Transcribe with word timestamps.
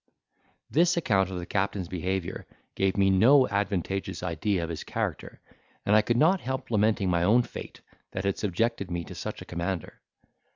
This 0.71 0.97
account 0.97 1.29
of 1.29 1.37
the 1.37 1.45
captain's 1.45 1.87
behaviour 1.87 2.47
gave 2.73 2.97
me 2.97 3.11
no 3.11 3.47
advantageous 3.47 4.23
idea 4.23 4.63
of 4.63 4.71
his 4.71 4.83
character; 4.83 5.39
and 5.85 5.95
I 5.95 6.01
could 6.01 6.17
not 6.17 6.41
help 6.41 6.71
lamenting 6.71 7.07
my 7.11 7.21
own 7.21 7.43
fate, 7.43 7.81
that 8.09 8.23
had 8.25 8.39
subjected 8.39 8.89
me 8.89 9.03
to 9.03 9.13
such 9.13 9.43
a 9.43 9.45
commander. 9.45 10.01